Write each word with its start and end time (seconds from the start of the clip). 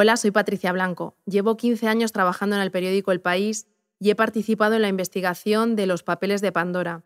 Hola, 0.00 0.16
soy 0.16 0.30
Patricia 0.30 0.70
Blanco. 0.70 1.16
Llevo 1.26 1.56
15 1.56 1.88
años 1.88 2.12
trabajando 2.12 2.54
en 2.54 2.62
el 2.62 2.70
periódico 2.70 3.10
El 3.10 3.20
País 3.20 3.66
y 3.98 4.10
he 4.10 4.14
participado 4.14 4.76
en 4.76 4.82
la 4.82 4.86
investigación 4.86 5.74
de 5.74 5.88
los 5.88 6.04
papeles 6.04 6.40
de 6.40 6.52
Pandora. 6.52 7.02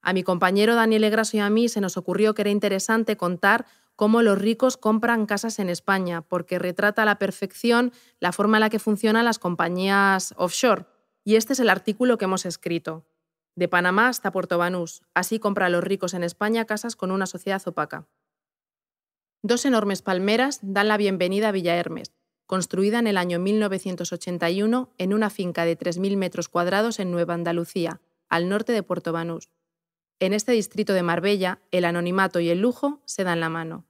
A 0.00 0.12
mi 0.12 0.24
compañero 0.24 0.74
Daniel 0.74 1.04
Egraso 1.04 1.36
y 1.36 1.40
a 1.40 1.48
mí 1.50 1.68
se 1.68 1.80
nos 1.80 1.96
ocurrió 1.96 2.34
que 2.34 2.42
era 2.42 2.50
interesante 2.50 3.16
contar 3.16 3.66
cómo 3.94 4.22
los 4.22 4.40
ricos 4.40 4.76
compran 4.76 5.26
casas 5.26 5.60
en 5.60 5.68
España, 5.68 6.22
porque 6.22 6.58
retrata 6.58 7.02
a 7.02 7.04
la 7.04 7.20
perfección 7.20 7.92
la 8.18 8.32
forma 8.32 8.56
en 8.56 8.62
la 8.62 8.70
que 8.70 8.80
funcionan 8.80 9.24
las 9.24 9.38
compañías 9.38 10.34
offshore. 10.36 10.86
Y 11.22 11.36
este 11.36 11.52
es 11.52 11.60
el 11.60 11.70
artículo 11.70 12.18
que 12.18 12.24
hemos 12.24 12.44
escrito. 12.44 13.06
De 13.54 13.68
Panamá 13.68 14.08
hasta 14.08 14.32
Puerto 14.32 14.58
Banús, 14.58 15.02
así 15.14 15.38
compran 15.38 15.70
los 15.70 15.84
ricos 15.84 16.12
en 16.12 16.24
España 16.24 16.64
casas 16.64 16.96
con 16.96 17.12
una 17.12 17.26
sociedad 17.26 17.62
opaca. 17.66 18.08
Dos 19.42 19.64
enormes 19.64 20.02
palmeras 20.02 20.58
dan 20.62 20.88
la 20.88 20.96
bienvenida 20.96 21.50
a 21.50 21.52
Villa 21.52 21.76
Hermes, 21.76 22.12
construida 22.46 22.98
en 22.98 23.06
el 23.06 23.16
año 23.16 23.38
1981 23.38 24.90
en 24.98 25.14
una 25.14 25.30
finca 25.30 25.64
de 25.64 25.78
3.000 25.78 26.16
metros 26.16 26.48
cuadrados 26.48 27.00
en 27.00 27.10
Nueva 27.10 27.34
Andalucía, 27.34 28.00
al 28.28 28.48
norte 28.48 28.72
de 28.72 28.82
Puerto 28.82 29.12
Banús. 29.12 29.50
En 30.20 30.32
este 30.32 30.52
distrito 30.52 30.92
de 30.92 31.02
Marbella, 31.02 31.60
el 31.70 31.84
anonimato 31.84 32.40
y 32.40 32.48
el 32.48 32.60
lujo 32.60 33.00
se 33.04 33.24
dan 33.24 33.40
la 33.40 33.48
mano. 33.48 33.84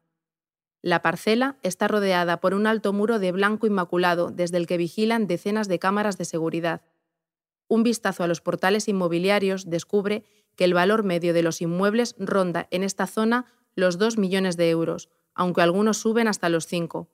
La 0.81 1.01
parcela 1.01 1.59
está 1.63 1.87
rodeada 1.87 2.41
por 2.41 2.55
un 2.55 2.67
alto 2.67 2.93
muro 2.93 3.21
de 3.21 3.31
blanco 3.31 3.67
inmaculado 3.67 4.31
desde 4.31 4.57
el 4.57 4.67
que 4.67 4.77
vigilan 4.77 5.29
decenas 5.29 5.69
de 5.69 5.79
cámaras 5.79 6.19
de 6.19 6.25
seguridad. 6.25 6.83
Un 7.69 7.85
vistazo 7.85 8.25
a 8.25 8.27
los 8.27 8.41
portales 8.41 8.89
inmobiliarios 8.89 9.71
descubre 9.71 10.25
que 10.57 10.65
el 10.65 10.75
valor 10.75 11.05
medio 11.05 11.33
de 11.33 11.43
los 11.43 11.63
inmuebles 11.63 12.17
ronda 12.19 12.67
en 12.71 12.83
esta 12.83 13.07
zona 13.07 13.47
los 13.75 13.97
2 13.99 14.19
millones 14.19 14.57
de 14.57 14.71
euros, 14.71 15.09
aunque 15.35 15.63
algunos 15.63 15.99
suben 15.99 16.29
hasta 16.29 16.49
los 16.49 16.67
5. 16.67 17.09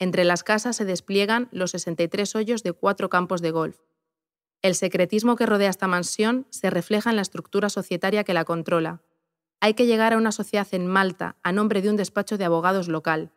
Entre 0.00 0.24
las 0.24 0.42
casas 0.42 0.76
se 0.76 0.86
despliegan 0.86 1.48
los 1.52 1.72
63 1.72 2.34
hoyos 2.34 2.62
de 2.62 2.72
cuatro 2.72 3.10
campos 3.10 3.42
de 3.42 3.50
golf. 3.50 3.76
El 4.62 4.74
secretismo 4.74 5.36
que 5.36 5.44
rodea 5.44 5.68
esta 5.68 5.88
mansión 5.88 6.46
se 6.48 6.70
refleja 6.70 7.10
en 7.10 7.16
la 7.16 7.22
estructura 7.22 7.68
societaria 7.68 8.24
que 8.24 8.32
la 8.32 8.46
controla. 8.46 9.02
Hay 9.60 9.74
que 9.74 9.84
llegar 9.84 10.14
a 10.14 10.16
una 10.16 10.32
sociedad 10.32 10.66
en 10.72 10.86
Malta 10.86 11.36
a 11.42 11.52
nombre 11.52 11.82
de 11.82 11.90
un 11.90 11.96
despacho 11.96 12.38
de 12.38 12.46
abogados 12.46 12.88
local. 12.88 13.30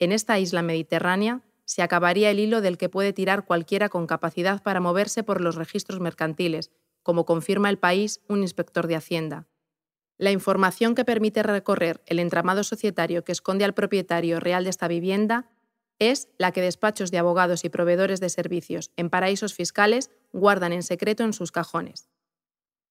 En 0.00 0.10
esta 0.10 0.40
isla 0.40 0.60
mediterránea 0.62 1.40
se 1.64 1.82
acabaría 1.82 2.32
el 2.32 2.40
hilo 2.40 2.60
del 2.60 2.78
que 2.78 2.88
puede 2.88 3.12
tirar 3.12 3.44
cualquiera 3.44 3.88
con 3.88 4.08
capacidad 4.08 4.60
para 4.60 4.80
moverse 4.80 5.22
por 5.22 5.40
los 5.40 5.54
registros 5.54 6.00
mercantiles, 6.00 6.72
como 7.04 7.24
confirma 7.24 7.70
el 7.70 7.78
país 7.78 8.20
un 8.28 8.42
inspector 8.42 8.88
de 8.88 8.96
Hacienda. 8.96 9.46
La 10.18 10.32
información 10.32 10.96
que 10.96 11.04
permite 11.04 11.44
recorrer 11.44 12.02
el 12.06 12.18
entramado 12.18 12.64
societario 12.64 13.22
que 13.22 13.32
esconde 13.32 13.64
al 13.64 13.74
propietario 13.74 14.40
real 14.40 14.64
de 14.64 14.70
esta 14.70 14.88
vivienda 14.88 15.51
es 15.98 16.28
la 16.38 16.52
que 16.52 16.60
despachos 16.60 17.10
de 17.10 17.18
abogados 17.18 17.64
y 17.64 17.68
proveedores 17.68 18.20
de 18.20 18.28
servicios 18.28 18.90
en 18.96 19.10
paraísos 19.10 19.54
fiscales 19.54 20.10
guardan 20.32 20.72
en 20.72 20.82
secreto 20.82 21.24
en 21.24 21.32
sus 21.32 21.52
cajones. 21.52 22.08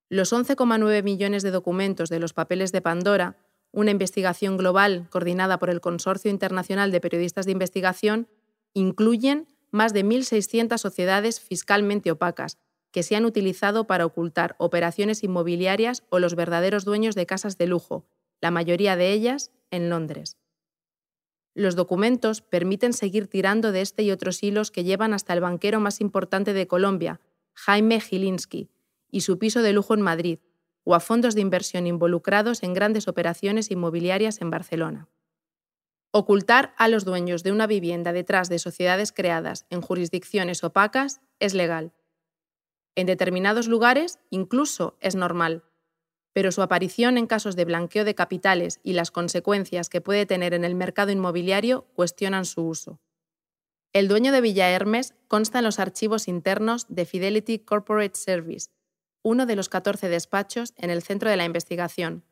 Los 0.10 0.34
11,9 0.34 1.04
millones 1.04 1.44
de 1.44 1.52
documentos 1.52 2.10
de 2.10 2.20
los 2.20 2.34
papeles 2.34 2.72
de 2.72 2.82
Pandora, 2.82 3.38
una 3.72 3.92
investigación 3.92 4.58
global 4.58 5.08
coordinada 5.10 5.58
por 5.58 5.70
el 5.70 5.82
Consorcio 5.82 6.30
Internacional 6.30 6.92
de 6.92 7.00
Periodistas 7.00 7.46
de 7.46 7.54
Investigación, 7.54 8.28
incluyen 8.74 9.48
más 9.72 9.94
de 9.94 10.04
1.600 10.04 10.78
sociedades 10.78 11.40
fiscalmente 11.40 12.12
opacas 12.12 12.58
que 12.92 13.04
se 13.04 13.16
han 13.16 13.26
utilizado 13.26 13.88
para 13.88 14.06
ocultar 14.06 14.56
operaciones 14.58 15.24
inmobiliarias 15.24 16.04
o 16.10 16.20
los 16.20 16.36
verdaderos 16.36 16.84
dueños 16.84 17.16
de 17.16 17.26
casas 17.26 17.58
de 17.58 17.68
lujo, 17.68 18.06
la 18.42 18.52
mayoría 18.52 18.98
de 18.98 19.14
ellas 19.14 19.52
en 19.72 19.90
Londres. 19.90 20.38
Los 21.54 21.76
documentos 21.76 22.42
permiten 22.42 22.94
seguir 22.94 23.28
tirando 23.28 23.72
de 23.72 23.82
este 23.82 24.04
y 24.04 24.12
otros 24.12 24.42
hilos 24.42 24.72
que 24.72 24.84
llevan 24.84 25.14
hasta 25.14 25.34
el 25.34 25.42
banquero 25.42 25.80
más 25.80 26.00
importante 26.00 26.54
de 26.54 26.68
Colombia, 26.68 27.20
Jaime 27.54 28.00
Gilinski, 28.00 28.70
y 29.10 29.22
su 29.22 29.38
piso 29.38 29.62
de 29.62 29.74
lujo 29.74 29.94
en 29.94 30.02
Madrid, 30.02 30.40
o 30.84 30.96
a 30.96 31.00
fondos 31.00 31.36
de 31.36 31.42
inversión 31.42 31.88
involucrados 31.88 32.64
en 32.64 32.74
grandes 32.74 33.08
operaciones 33.08 33.70
inmobiliarias 33.70 34.42
en 34.42 34.50
Barcelona. 34.50 35.10
Ocultar 36.12 36.74
a 36.78 36.88
los 36.88 37.06
dueños 37.06 37.44
de 37.44 37.52
una 37.52 37.68
vivienda 37.68 38.14
detrás 38.14 38.50
de 38.50 38.60
sociedades 38.60 39.12
creadas 39.12 39.66
en 39.70 39.82
jurisdicciones 39.82 40.64
opacas 40.64 41.22
es 41.40 41.54
legal. 41.54 41.94
En 42.96 43.08
determinados 43.08 43.68
lugares 43.68 44.20
incluso 44.30 44.98
es 45.00 45.16
normal, 45.16 45.64
pero 46.34 46.52
su 46.52 46.62
aparición 46.62 47.18
en 47.18 47.28
casos 47.28 47.56
de 47.56 47.66
blanqueo 47.66 48.06
de 48.06 48.16
capitales 48.16 48.80
y 48.84 48.94
las 48.94 49.12
consecuencias 49.12 49.90
que 49.90 50.02
puede 50.02 50.26
tener 50.26 50.54
en 50.54 50.64
el 50.64 50.76
mercado 50.76 51.12
inmobiliario 51.12 51.88
cuestionan 51.94 52.46
su 52.46 52.66
uso. 52.66 53.00
El 53.94 54.08
dueño 54.08 54.32
de 54.32 54.40
Villa 54.40 54.70
Hermes 54.70 55.14
consta 55.28 55.60
en 55.60 55.66
los 55.66 55.80
archivos 55.80 56.30
internos 56.30 56.86
de 56.88 57.06
Fidelity 57.06 57.60
Corporate 57.60 58.18
Service, 58.18 58.70
uno 59.22 59.46
de 59.46 59.56
los 59.56 59.68
14 59.68 60.08
despachos 60.08 60.74
en 60.78 60.90
el 60.90 61.04
centro 61.04 61.30
de 61.30 61.36
la 61.36 61.44
investigación. 61.44 62.24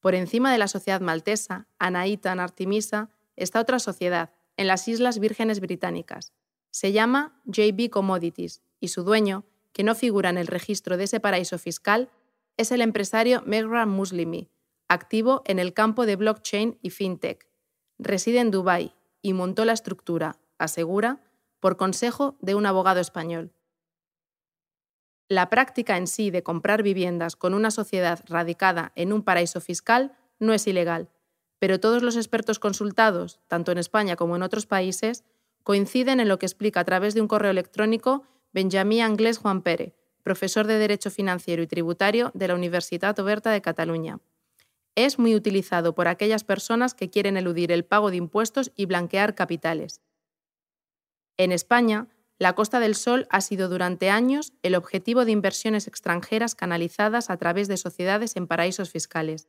Por 0.00 0.14
encima 0.14 0.52
de 0.52 0.58
la 0.58 0.68
sociedad 0.68 1.00
maltesa, 1.00 1.66
Anaitan 1.78 2.40
Artemisa, 2.40 3.10
está 3.36 3.60
otra 3.60 3.78
sociedad, 3.78 4.30
en 4.56 4.66
las 4.66 4.86
Islas 4.88 5.18
Vírgenes 5.18 5.60
Británicas. 5.60 6.34
Se 6.70 6.92
llama 6.92 7.40
JB 7.46 7.88
Commodities 7.90 8.60
y 8.78 8.88
su 8.88 9.02
dueño, 9.02 9.44
que 9.72 9.84
no 9.84 9.94
figura 9.94 10.28
en 10.28 10.36
el 10.38 10.46
registro 10.46 10.96
de 10.98 11.04
ese 11.04 11.20
paraíso 11.20 11.58
fiscal, 11.58 12.10
es 12.60 12.72
el 12.72 12.82
empresario 12.82 13.42
Megra 13.46 13.86
Muslimi, 13.86 14.50
activo 14.86 15.42
en 15.46 15.58
el 15.58 15.72
campo 15.72 16.04
de 16.04 16.16
blockchain 16.16 16.78
y 16.82 16.90
fintech. 16.90 17.48
Reside 17.98 18.40
en 18.40 18.50
Dubái 18.50 18.94
y 19.22 19.32
montó 19.32 19.64
la 19.64 19.72
estructura, 19.72 20.38
asegura, 20.58 21.22
por 21.58 21.78
consejo 21.78 22.36
de 22.42 22.54
un 22.54 22.66
abogado 22.66 23.00
español. 23.00 23.54
La 25.26 25.48
práctica 25.48 25.96
en 25.96 26.06
sí 26.06 26.30
de 26.30 26.42
comprar 26.42 26.82
viviendas 26.82 27.34
con 27.34 27.54
una 27.54 27.70
sociedad 27.70 28.20
radicada 28.26 28.92
en 28.94 29.14
un 29.14 29.22
paraíso 29.22 29.62
fiscal 29.62 30.12
no 30.38 30.52
es 30.52 30.66
ilegal, 30.66 31.08
pero 31.58 31.80
todos 31.80 32.02
los 32.02 32.16
expertos 32.16 32.58
consultados, 32.58 33.40
tanto 33.48 33.72
en 33.72 33.78
España 33.78 34.16
como 34.16 34.36
en 34.36 34.42
otros 34.42 34.66
países, 34.66 35.24
coinciden 35.62 36.20
en 36.20 36.28
lo 36.28 36.38
que 36.38 36.46
explica 36.46 36.80
a 36.80 36.84
través 36.84 37.14
de 37.14 37.22
un 37.22 37.28
correo 37.28 37.52
electrónico 37.52 38.24
Benjamín 38.52 39.00
Anglés 39.00 39.38
Juan 39.38 39.62
Pérez, 39.62 39.99
profesor 40.22 40.66
de 40.66 40.78
Derecho 40.78 41.10
Financiero 41.10 41.62
y 41.62 41.66
Tributario 41.66 42.30
de 42.34 42.48
la 42.48 42.54
Universidad 42.54 43.18
Oberta 43.18 43.50
de 43.50 43.62
Cataluña. 43.62 44.20
Es 44.94 45.18
muy 45.18 45.34
utilizado 45.34 45.94
por 45.94 46.08
aquellas 46.08 46.44
personas 46.44 46.94
que 46.94 47.10
quieren 47.10 47.36
eludir 47.36 47.72
el 47.72 47.84
pago 47.84 48.10
de 48.10 48.16
impuestos 48.16 48.72
y 48.76 48.86
blanquear 48.86 49.34
capitales. 49.34 50.00
En 51.36 51.52
España, 51.52 52.08
la 52.38 52.54
Costa 52.54 52.80
del 52.80 52.94
Sol 52.94 53.26
ha 53.30 53.40
sido 53.40 53.68
durante 53.68 54.10
años 54.10 54.52
el 54.62 54.74
objetivo 54.74 55.24
de 55.24 55.32
inversiones 55.32 55.86
extranjeras 55.86 56.54
canalizadas 56.54 57.28
a 57.30 57.36
través 57.36 57.68
de 57.68 57.76
sociedades 57.76 58.34
en 58.36 58.46
paraísos 58.46 58.90
fiscales. 58.90 59.48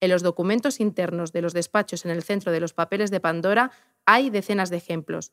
En 0.00 0.10
los 0.10 0.22
documentos 0.22 0.80
internos 0.80 1.32
de 1.32 1.42
los 1.42 1.52
despachos 1.52 2.06
en 2.06 2.10
el 2.10 2.22
centro 2.22 2.52
de 2.52 2.60
los 2.60 2.72
papeles 2.72 3.10
de 3.10 3.20
Pandora 3.20 3.70
hay 4.06 4.30
decenas 4.30 4.70
de 4.70 4.78
ejemplos, 4.78 5.32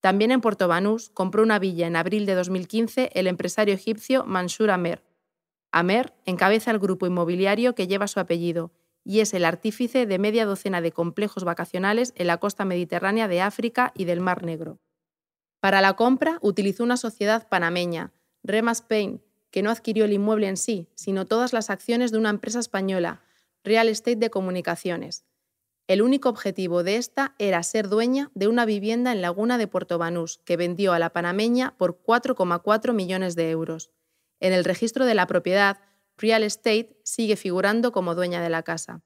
también 0.00 0.30
en 0.30 0.40
Puerto 0.40 0.68
Banús 0.68 1.10
compró 1.10 1.42
una 1.42 1.58
villa 1.58 1.86
en 1.86 1.96
abril 1.96 2.26
de 2.26 2.34
2015 2.34 3.10
el 3.14 3.26
empresario 3.26 3.74
egipcio 3.74 4.24
Mansur 4.24 4.70
Amer. 4.70 5.02
Amer 5.72 6.14
encabeza 6.24 6.70
el 6.70 6.78
grupo 6.78 7.06
inmobiliario 7.06 7.74
que 7.74 7.86
lleva 7.86 8.06
su 8.06 8.20
apellido 8.20 8.72
y 9.04 9.20
es 9.20 9.34
el 9.34 9.44
artífice 9.44 10.06
de 10.06 10.18
media 10.18 10.46
docena 10.46 10.80
de 10.80 10.92
complejos 10.92 11.44
vacacionales 11.44 12.12
en 12.16 12.26
la 12.28 12.38
costa 12.38 12.64
mediterránea 12.64 13.28
de 13.28 13.40
África 13.40 13.92
y 13.94 14.04
del 14.04 14.20
Mar 14.20 14.42
Negro. 14.44 14.80
Para 15.60 15.80
la 15.80 15.94
compra 15.94 16.38
utilizó 16.40 16.84
una 16.84 16.96
sociedad 16.96 17.48
panameña, 17.48 18.12
Rema 18.42 18.72
Spain, 18.72 19.22
que 19.50 19.62
no 19.62 19.70
adquirió 19.70 20.04
el 20.04 20.12
inmueble 20.12 20.48
en 20.48 20.56
sí, 20.56 20.88
sino 20.94 21.26
todas 21.26 21.52
las 21.52 21.70
acciones 21.70 22.12
de 22.12 22.18
una 22.18 22.30
empresa 22.30 22.58
española, 22.58 23.22
Real 23.64 23.88
Estate 23.88 24.16
de 24.16 24.30
Comunicaciones, 24.30 25.25
el 25.86 26.02
único 26.02 26.28
objetivo 26.28 26.82
de 26.82 26.96
esta 26.96 27.34
era 27.38 27.62
ser 27.62 27.88
dueña 27.88 28.30
de 28.34 28.48
una 28.48 28.64
vivienda 28.64 29.12
en 29.12 29.22
Laguna 29.22 29.56
de 29.56 29.68
Puerto 29.68 29.98
Banús, 29.98 30.40
que 30.44 30.56
vendió 30.56 30.92
a 30.92 30.98
la 30.98 31.10
panameña 31.10 31.76
por 31.78 32.02
4,4 32.02 32.92
millones 32.92 33.36
de 33.36 33.50
euros. 33.50 33.90
En 34.40 34.52
el 34.52 34.64
registro 34.64 35.06
de 35.06 35.14
la 35.14 35.26
propiedad, 35.26 35.78
Real 36.16 36.42
Estate 36.42 36.98
sigue 37.04 37.36
figurando 37.36 37.92
como 37.92 38.14
dueña 38.14 38.42
de 38.42 38.50
la 38.50 38.62
casa. 38.62 39.02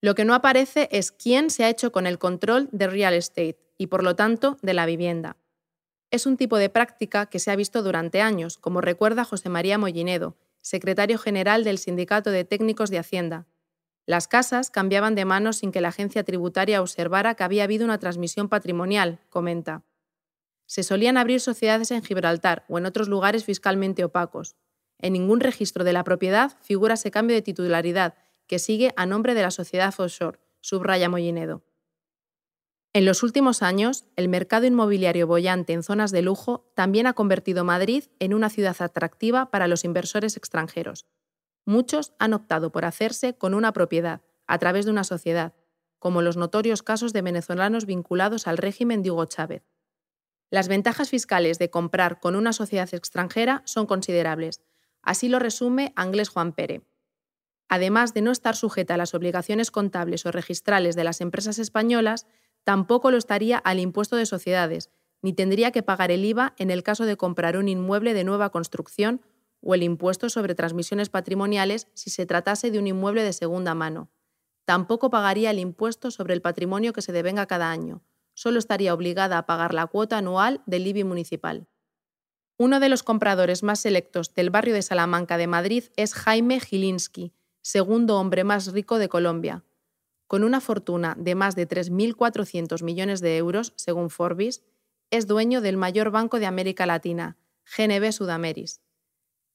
Lo 0.00 0.14
que 0.14 0.24
no 0.24 0.34
aparece 0.34 0.88
es 0.92 1.12
quién 1.12 1.50
se 1.50 1.64
ha 1.64 1.68
hecho 1.68 1.92
con 1.92 2.06
el 2.06 2.18
control 2.18 2.68
de 2.72 2.86
Real 2.86 3.14
Estate 3.14 3.58
y, 3.76 3.88
por 3.88 4.02
lo 4.02 4.16
tanto, 4.16 4.56
de 4.62 4.72
la 4.72 4.86
vivienda. 4.86 5.36
Es 6.10 6.24
un 6.24 6.38
tipo 6.38 6.56
de 6.56 6.70
práctica 6.70 7.26
que 7.26 7.38
se 7.38 7.50
ha 7.50 7.56
visto 7.56 7.82
durante 7.82 8.22
años, 8.22 8.56
como 8.56 8.80
recuerda 8.80 9.24
José 9.24 9.50
María 9.50 9.76
Mollinedo, 9.76 10.36
secretario 10.62 11.18
general 11.18 11.64
del 11.64 11.78
Sindicato 11.78 12.30
de 12.30 12.44
Técnicos 12.44 12.88
de 12.90 12.98
Hacienda, 12.98 13.46
las 14.08 14.26
casas 14.26 14.70
cambiaban 14.70 15.14
de 15.14 15.26
manos 15.26 15.58
sin 15.58 15.70
que 15.70 15.82
la 15.82 15.88
agencia 15.88 16.24
tributaria 16.24 16.80
observara 16.80 17.34
que 17.34 17.44
había 17.44 17.64
habido 17.64 17.84
una 17.84 17.98
transmisión 17.98 18.48
patrimonial, 18.48 19.20
comenta. 19.28 19.84
Se 20.64 20.82
solían 20.82 21.18
abrir 21.18 21.42
sociedades 21.42 21.90
en 21.90 22.02
Gibraltar 22.02 22.64
o 22.70 22.78
en 22.78 22.86
otros 22.86 23.08
lugares 23.08 23.44
fiscalmente 23.44 24.04
opacos. 24.04 24.56
En 24.98 25.12
ningún 25.12 25.40
registro 25.40 25.84
de 25.84 25.92
la 25.92 26.04
propiedad 26.04 26.56
figura 26.62 26.94
ese 26.94 27.10
cambio 27.10 27.36
de 27.36 27.42
titularidad, 27.42 28.14
que 28.46 28.58
sigue 28.58 28.94
a 28.96 29.04
nombre 29.04 29.34
de 29.34 29.42
la 29.42 29.50
sociedad 29.50 29.92
offshore, 29.98 30.38
subraya 30.62 31.10
Mollinedo. 31.10 31.62
En 32.94 33.04
los 33.04 33.22
últimos 33.22 33.62
años, 33.62 34.06
el 34.16 34.30
mercado 34.30 34.64
inmobiliario 34.64 35.26
bollante 35.26 35.74
en 35.74 35.82
zonas 35.82 36.12
de 36.12 36.22
lujo 36.22 36.72
también 36.74 37.06
ha 37.06 37.12
convertido 37.12 37.62
Madrid 37.62 38.04
en 38.20 38.32
una 38.32 38.48
ciudad 38.48 38.76
atractiva 38.78 39.50
para 39.50 39.68
los 39.68 39.84
inversores 39.84 40.38
extranjeros. 40.38 41.04
Muchos 41.68 42.14
han 42.18 42.32
optado 42.32 42.72
por 42.72 42.86
hacerse 42.86 43.36
con 43.36 43.52
una 43.52 43.74
propiedad, 43.74 44.22
a 44.46 44.56
través 44.56 44.86
de 44.86 44.90
una 44.90 45.04
sociedad, 45.04 45.52
como 45.98 46.22
los 46.22 46.38
notorios 46.38 46.82
casos 46.82 47.12
de 47.12 47.20
venezolanos 47.20 47.84
vinculados 47.84 48.46
al 48.46 48.56
régimen 48.56 49.02
de 49.02 49.10
Hugo 49.10 49.26
Chávez. 49.26 49.64
Las 50.48 50.66
ventajas 50.66 51.10
fiscales 51.10 51.58
de 51.58 51.68
comprar 51.68 52.20
con 52.20 52.36
una 52.36 52.54
sociedad 52.54 52.88
extranjera 52.94 53.60
son 53.66 53.84
considerables. 53.84 54.62
Así 55.02 55.28
lo 55.28 55.38
resume 55.38 55.92
Anglés 55.94 56.30
Juan 56.30 56.54
Pérez. 56.54 56.84
Además 57.68 58.14
de 58.14 58.22
no 58.22 58.30
estar 58.30 58.56
sujeta 58.56 58.94
a 58.94 58.96
las 58.96 59.12
obligaciones 59.12 59.70
contables 59.70 60.24
o 60.24 60.32
registrales 60.32 60.96
de 60.96 61.04
las 61.04 61.20
empresas 61.20 61.58
españolas, 61.58 62.26
tampoco 62.64 63.10
lo 63.10 63.18
estaría 63.18 63.58
al 63.58 63.78
impuesto 63.78 64.16
de 64.16 64.24
sociedades, 64.24 64.88
ni 65.20 65.34
tendría 65.34 65.70
que 65.70 65.82
pagar 65.82 66.12
el 66.12 66.24
IVA 66.24 66.54
en 66.56 66.70
el 66.70 66.82
caso 66.82 67.04
de 67.04 67.18
comprar 67.18 67.58
un 67.58 67.68
inmueble 67.68 68.14
de 68.14 68.24
nueva 68.24 68.48
construcción 68.48 69.20
o 69.60 69.74
el 69.74 69.82
impuesto 69.82 70.30
sobre 70.30 70.54
transmisiones 70.54 71.08
patrimoniales 71.08 71.88
si 71.94 72.10
se 72.10 72.26
tratase 72.26 72.70
de 72.70 72.78
un 72.78 72.86
inmueble 72.86 73.22
de 73.22 73.32
segunda 73.32 73.74
mano. 73.74 74.10
Tampoco 74.64 75.10
pagaría 75.10 75.50
el 75.50 75.58
impuesto 75.58 76.10
sobre 76.10 76.34
el 76.34 76.42
patrimonio 76.42 76.92
que 76.92 77.02
se 77.02 77.12
devenga 77.12 77.46
cada 77.46 77.70
año, 77.70 78.02
solo 78.34 78.58
estaría 78.58 78.94
obligada 78.94 79.38
a 79.38 79.46
pagar 79.46 79.74
la 79.74 79.86
cuota 79.86 80.18
anual 80.18 80.62
del 80.66 80.86
IBI 80.86 81.04
municipal. 81.04 81.66
Uno 82.56 82.80
de 82.80 82.88
los 82.88 83.02
compradores 83.02 83.62
más 83.62 83.80
selectos 83.80 84.34
del 84.34 84.50
barrio 84.50 84.74
de 84.74 84.82
Salamanca 84.82 85.38
de 85.38 85.46
Madrid 85.46 85.84
es 85.96 86.14
Jaime 86.14 86.60
Gilinski, 86.60 87.32
segundo 87.62 88.18
hombre 88.18 88.44
más 88.44 88.72
rico 88.72 88.98
de 88.98 89.08
Colombia. 89.08 89.64
Con 90.26 90.44
una 90.44 90.60
fortuna 90.60 91.16
de 91.18 91.34
más 91.34 91.56
de 91.56 91.68
3.400 91.68 92.82
millones 92.82 93.20
de 93.20 93.36
euros, 93.38 93.72
según 93.76 94.10
Forbes, 94.10 94.62
es 95.10 95.26
dueño 95.26 95.60
del 95.60 95.76
mayor 95.76 96.10
banco 96.10 96.38
de 96.38 96.46
América 96.46 96.84
Latina, 96.84 97.38
GNB 97.76 98.12
Sudameris. 98.12 98.80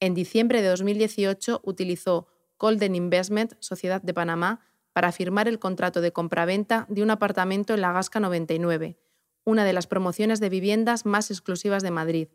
En 0.03 0.13
diciembre 0.13 0.61
de 0.61 0.67
2018 0.67 1.61
utilizó 1.63 2.27
Golden 2.59 2.93
Investment, 2.93 3.53
Sociedad 3.61 4.01
de 4.01 4.13
Panamá, 4.13 4.59
para 4.91 5.13
firmar 5.13 5.47
el 5.47 5.59
contrato 5.59 6.01
de 6.01 6.11
compraventa 6.11 6.85
de 6.89 7.03
un 7.03 7.09
apartamento 7.09 7.73
en 7.73 7.79
la 7.79 7.93
Gasca 7.93 8.19
99, 8.19 8.97
una 9.45 9.63
de 9.63 9.71
las 9.71 9.87
promociones 9.87 10.41
de 10.41 10.49
viviendas 10.49 11.05
más 11.05 11.31
exclusivas 11.31 11.83
de 11.83 11.91
Madrid. 11.91 12.27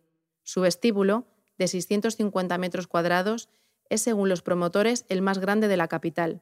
Su 0.44 0.62
vestíbulo, 0.62 1.26
de 1.59 1.69
650 1.69 2.56
metros 2.56 2.87
cuadrados, 2.87 3.50
es, 3.91 4.00
según 4.00 4.31
los 4.31 4.41
promotores, 4.41 5.05
el 5.11 5.21
más 5.21 5.38
grande 5.38 5.69
de 5.69 5.76
la 5.76 5.88
capital. 5.88 6.41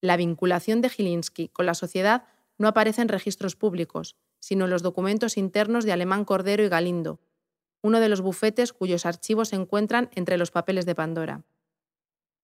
La 0.00 0.16
vinculación 0.16 0.80
de 0.80 0.90
Gilinski 0.90 1.48
con 1.48 1.66
la 1.66 1.74
sociedad 1.74 2.22
no 2.56 2.68
aparece 2.68 3.02
en 3.02 3.08
registros 3.08 3.56
públicos, 3.56 4.14
sino 4.38 4.66
en 4.66 4.70
los 4.70 4.84
documentos 4.84 5.38
internos 5.38 5.84
de 5.84 5.90
Alemán 5.90 6.24
Cordero 6.24 6.62
y 6.62 6.68
Galindo, 6.68 7.18
uno 7.86 8.00
de 8.00 8.08
los 8.08 8.20
bufetes 8.20 8.72
cuyos 8.72 9.06
archivos 9.06 9.50
se 9.50 9.56
encuentran 9.56 10.10
entre 10.16 10.38
los 10.38 10.50
papeles 10.50 10.86
de 10.86 10.96
Pandora. 10.96 11.44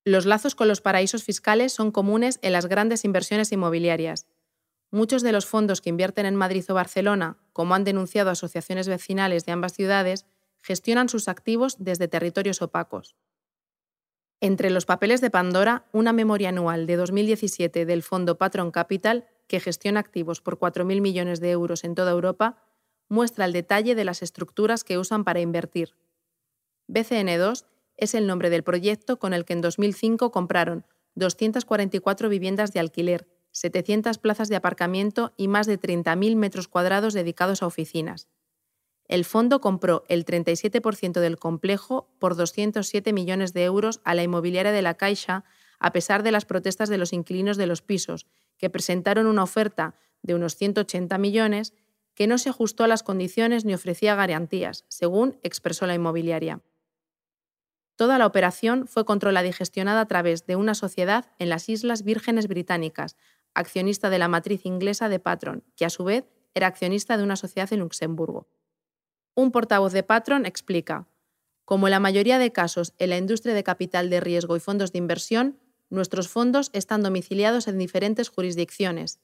Los 0.04 0.24
lazos 0.24 0.54
con 0.54 0.68
los 0.68 0.80
paraísos 0.80 1.24
fiscales 1.24 1.72
son 1.72 1.90
comunes 1.90 2.38
en 2.42 2.52
las 2.52 2.66
grandes 2.66 3.04
inversiones 3.04 3.50
inmobiliarias. 3.50 4.28
Muchos 4.92 5.22
de 5.22 5.32
los 5.32 5.46
fondos 5.46 5.80
que 5.80 5.90
invierten 5.90 6.26
en 6.26 6.36
Madrid 6.36 6.64
o 6.68 6.74
Barcelona, 6.74 7.38
como 7.52 7.74
han 7.74 7.82
denunciado 7.82 8.30
asociaciones 8.30 8.86
vecinales 8.86 9.44
de 9.44 9.50
ambas 9.50 9.72
ciudades, 9.72 10.26
gestionan 10.60 11.08
sus 11.08 11.26
activos 11.26 11.74
desde 11.80 12.06
territorios 12.06 12.62
opacos. 12.62 13.16
Entre 14.40 14.70
los 14.70 14.86
papeles 14.86 15.20
de 15.20 15.30
Pandora, 15.30 15.86
una 15.92 16.12
memoria 16.12 16.50
anual 16.50 16.86
de 16.86 16.94
2017 16.94 17.84
del 17.84 18.04
fondo 18.04 18.38
Patron 18.38 18.70
Capital, 18.70 19.26
que 19.48 19.58
gestiona 19.58 19.98
activos 19.98 20.40
por 20.40 20.60
4.000 20.60 21.00
millones 21.00 21.40
de 21.40 21.50
euros 21.50 21.82
en 21.82 21.96
toda 21.96 22.12
Europa, 22.12 22.62
muestra 23.12 23.44
el 23.44 23.52
detalle 23.52 23.94
de 23.94 24.06
las 24.06 24.22
estructuras 24.22 24.84
que 24.84 24.96
usan 24.96 25.22
para 25.22 25.40
invertir. 25.40 25.94
BCN2 26.88 27.66
es 27.98 28.14
el 28.14 28.26
nombre 28.26 28.48
del 28.48 28.64
proyecto 28.64 29.18
con 29.18 29.34
el 29.34 29.44
que 29.44 29.52
en 29.52 29.60
2005 29.60 30.32
compraron 30.32 30.86
244 31.16 32.30
viviendas 32.30 32.72
de 32.72 32.80
alquiler, 32.80 33.28
700 33.50 34.16
plazas 34.16 34.48
de 34.48 34.56
aparcamiento 34.56 35.34
y 35.36 35.48
más 35.48 35.66
de 35.66 35.78
30.000 35.78 36.36
metros 36.36 36.68
cuadrados 36.68 37.12
dedicados 37.12 37.62
a 37.62 37.66
oficinas. 37.66 38.28
El 39.08 39.26
fondo 39.26 39.60
compró 39.60 40.04
el 40.08 40.24
37% 40.24 41.20
del 41.20 41.36
complejo 41.36 42.08
por 42.18 42.34
207 42.34 43.12
millones 43.12 43.52
de 43.52 43.64
euros 43.64 44.00
a 44.04 44.14
la 44.14 44.22
inmobiliaria 44.22 44.72
de 44.72 44.80
la 44.80 44.94
Caixa, 44.94 45.44
a 45.78 45.92
pesar 45.92 46.22
de 46.22 46.32
las 46.32 46.46
protestas 46.46 46.88
de 46.88 46.96
los 46.96 47.12
inquilinos 47.12 47.58
de 47.58 47.66
los 47.66 47.82
pisos, 47.82 48.26
que 48.56 48.70
presentaron 48.70 49.26
una 49.26 49.42
oferta 49.42 49.96
de 50.22 50.34
unos 50.34 50.56
180 50.56 51.18
millones 51.18 51.74
que 52.14 52.26
no 52.26 52.38
se 52.38 52.50
ajustó 52.50 52.84
a 52.84 52.88
las 52.88 53.02
condiciones 53.02 53.64
ni 53.64 53.74
ofrecía 53.74 54.14
garantías, 54.14 54.84
según 54.88 55.38
expresó 55.42 55.86
la 55.86 55.94
inmobiliaria. 55.94 56.60
Toda 57.96 58.18
la 58.18 58.26
operación 58.26 58.86
fue 58.86 59.04
controlada 59.04 59.46
y 59.46 59.52
gestionada 59.52 60.00
a 60.00 60.08
través 60.08 60.46
de 60.46 60.56
una 60.56 60.74
sociedad 60.74 61.26
en 61.38 61.48
las 61.48 61.68
Islas 61.68 62.02
Vírgenes 62.02 62.48
Británicas, 62.48 63.16
accionista 63.54 64.10
de 64.10 64.18
la 64.18 64.28
matriz 64.28 64.64
inglesa 64.64 65.08
de 65.08 65.20
Patron, 65.20 65.62
que 65.76 65.84
a 65.84 65.90
su 65.90 66.04
vez 66.04 66.24
era 66.54 66.66
accionista 66.66 67.16
de 67.16 67.22
una 67.22 67.36
sociedad 67.36 67.72
en 67.72 67.80
Luxemburgo. 67.80 68.48
Un 69.34 69.50
portavoz 69.50 69.92
de 69.92 70.02
Patron 70.02 70.46
explica, 70.46 71.06
como 71.64 71.86
en 71.86 71.92
la 71.92 72.00
mayoría 72.00 72.38
de 72.38 72.52
casos 72.52 72.92
en 72.98 73.10
la 73.10 73.16
industria 73.16 73.54
de 73.54 73.62
capital 73.62 74.10
de 74.10 74.20
riesgo 74.20 74.56
y 74.56 74.60
fondos 74.60 74.92
de 74.92 74.98
inversión, 74.98 75.58
nuestros 75.90 76.28
fondos 76.28 76.70
están 76.72 77.02
domiciliados 77.02 77.68
en 77.68 77.78
diferentes 77.78 78.28
jurisdicciones. 78.28 79.20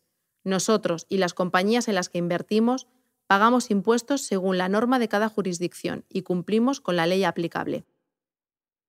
Nosotros 0.48 1.06
y 1.10 1.18
las 1.18 1.34
compañías 1.34 1.88
en 1.88 1.94
las 1.94 2.08
que 2.08 2.16
invertimos 2.16 2.86
pagamos 3.26 3.70
impuestos 3.70 4.22
según 4.22 4.56
la 4.56 4.70
norma 4.70 4.98
de 4.98 5.08
cada 5.08 5.28
jurisdicción 5.28 6.06
y 6.08 6.22
cumplimos 6.22 6.80
con 6.80 6.96
la 6.96 7.06
ley 7.06 7.24
aplicable. 7.24 7.84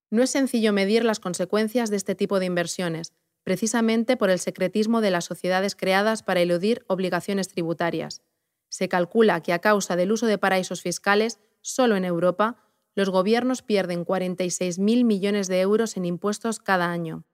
No 0.09 0.23
es 0.23 0.29
sencillo 0.29 0.71
medir 0.71 1.03
las 1.03 1.19
consecuencias 1.19 1.89
de 1.89 1.97
este 1.97 2.15
tipo 2.15 2.39
de 2.39 2.45
inversiones, 2.45 3.13
precisamente 3.43 4.15
por 4.15 4.29
el 4.29 4.39
secretismo 4.39 5.01
de 5.01 5.11
las 5.11 5.25
sociedades 5.25 5.75
creadas 5.75 6.23
para 6.23 6.39
eludir 6.39 6.85
obligaciones 6.87 7.49
tributarias. 7.49 8.21
Se 8.69 8.87
calcula 8.87 9.41
que 9.41 9.51
a 9.51 9.59
causa 9.59 9.97
del 9.97 10.13
uso 10.13 10.27
de 10.27 10.37
paraísos 10.37 10.81
fiscales, 10.81 11.39
solo 11.59 11.97
en 11.97 12.05
Europa, 12.05 12.55
los 12.95 13.09
gobiernos 13.09 13.61
pierden 13.63 14.05
46.000 14.05 15.03
millones 15.03 15.47
de 15.49 15.59
euros 15.59 15.97
en 15.97 16.05
impuestos 16.05 16.59
cada 16.59 16.89
año. 16.89 17.25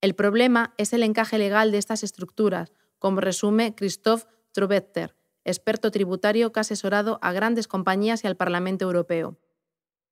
El 0.00 0.14
problema 0.16 0.74
es 0.78 0.92
el 0.92 1.04
encaje 1.04 1.38
legal 1.38 1.70
de 1.70 1.78
estas 1.78 2.02
estructuras, 2.02 2.72
como 3.02 3.20
resume 3.20 3.74
Christoph 3.74 4.26
Trubetter, 4.52 5.16
experto 5.44 5.90
tributario 5.90 6.52
que 6.52 6.60
ha 6.60 6.62
asesorado 6.62 7.18
a 7.20 7.32
grandes 7.32 7.66
compañías 7.66 8.22
y 8.22 8.28
al 8.28 8.36
Parlamento 8.36 8.84
Europeo. 8.84 9.40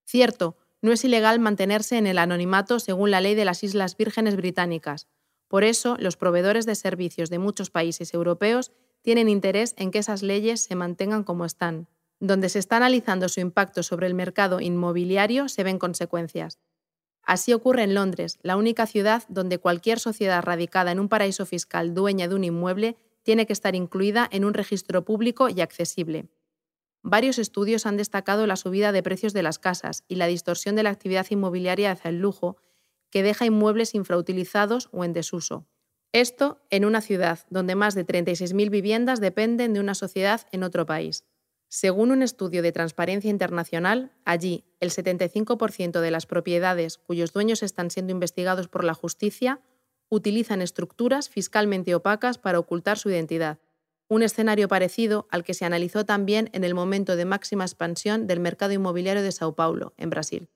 Cierto, 0.04 0.56
no 0.82 0.90
es 0.90 1.04
ilegal 1.04 1.38
mantenerse 1.38 1.98
en 1.98 2.08
el 2.08 2.18
anonimato 2.18 2.80
según 2.80 3.12
la 3.12 3.20
ley 3.20 3.36
de 3.36 3.44
las 3.44 3.62
Islas 3.62 3.96
Vírgenes 3.96 4.34
Británicas. 4.34 5.06
Por 5.46 5.62
eso, 5.62 5.96
los 6.00 6.16
proveedores 6.16 6.66
de 6.66 6.74
servicios 6.74 7.30
de 7.30 7.38
muchos 7.38 7.70
países 7.70 8.12
europeos 8.12 8.72
tienen 9.02 9.28
interés 9.28 9.74
en 9.76 9.92
que 9.92 10.00
esas 10.00 10.24
leyes 10.24 10.60
se 10.60 10.74
mantengan 10.74 11.22
como 11.22 11.44
están. 11.44 11.86
Donde 12.18 12.48
se 12.48 12.58
está 12.58 12.78
analizando 12.78 13.28
su 13.28 13.38
impacto 13.38 13.84
sobre 13.84 14.08
el 14.08 14.14
mercado 14.14 14.60
inmobiliario 14.60 15.48
se 15.48 15.62
ven 15.62 15.78
consecuencias. 15.78 16.58
Así 17.22 17.52
ocurre 17.52 17.82
en 17.82 17.94
Londres, 17.94 18.38
la 18.42 18.56
única 18.56 18.86
ciudad 18.86 19.24
donde 19.28 19.58
cualquier 19.58 20.00
sociedad 20.00 20.42
radicada 20.42 20.90
en 20.90 21.00
un 21.00 21.08
paraíso 21.08 21.46
fiscal 21.46 21.94
dueña 21.94 22.28
de 22.28 22.34
un 22.34 22.44
inmueble 22.44 22.96
tiene 23.22 23.46
que 23.46 23.52
estar 23.52 23.74
incluida 23.74 24.28
en 24.30 24.44
un 24.44 24.54
registro 24.54 25.04
público 25.04 25.48
y 25.48 25.60
accesible. 25.60 26.28
Varios 27.02 27.38
estudios 27.38 27.86
han 27.86 27.96
destacado 27.96 28.46
la 28.46 28.56
subida 28.56 28.92
de 28.92 29.02
precios 29.02 29.32
de 29.32 29.42
las 29.42 29.58
casas 29.58 30.04
y 30.08 30.16
la 30.16 30.26
distorsión 30.26 30.76
de 30.76 30.82
la 30.82 30.90
actividad 30.90 31.26
inmobiliaria 31.30 31.92
hacia 31.92 32.10
el 32.10 32.18
lujo, 32.18 32.56
que 33.10 33.22
deja 33.22 33.46
inmuebles 33.46 33.94
infrautilizados 33.94 34.88
o 34.92 35.04
en 35.04 35.12
desuso. 35.12 35.66
Esto 36.12 36.60
en 36.70 36.84
una 36.84 37.00
ciudad 37.00 37.40
donde 37.50 37.74
más 37.74 37.94
de 37.94 38.04
36.000 38.04 38.68
viviendas 38.70 39.20
dependen 39.20 39.72
de 39.72 39.80
una 39.80 39.94
sociedad 39.94 40.46
en 40.52 40.64
otro 40.64 40.84
país. 40.84 41.24
Según 41.72 42.10
un 42.10 42.22
estudio 42.22 42.60
de 42.60 42.72
Transparencia 42.72 43.30
Internacional, 43.30 44.12
allí 44.26 44.64
el 44.80 44.90
75% 44.90 46.00
de 46.00 46.10
las 46.10 46.26
propiedades 46.26 46.98
cuyos 46.98 47.32
dueños 47.32 47.62
están 47.62 47.90
siendo 47.90 48.12
investigados 48.12 48.68
por 48.68 48.84
la 48.84 48.92
justicia 48.92 49.60
utilizan 50.10 50.60
estructuras 50.60 51.30
fiscalmente 51.30 51.94
opacas 51.94 52.36
para 52.36 52.58
ocultar 52.58 52.98
su 52.98 53.08
identidad 53.08 53.60
un 54.10 54.24
escenario 54.24 54.66
parecido 54.66 55.28
al 55.30 55.44
que 55.44 55.54
se 55.54 55.64
analizó 55.64 56.04
también 56.04 56.50
en 56.52 56.64
el 56.64 56.74
momento 56.74 57.14
de 57.14 57.24
máxima 57.24 57.64
expansión 57.64 58.26
del 58.26 58.40
mercado 58.40 58.72
inmobiliario 58.72 59.22
de 59.22 59.30
Sao 59.30 59.54
Paulo, 59.54 59.94
en 59.96 60.10
Brasil. 60.10 60.50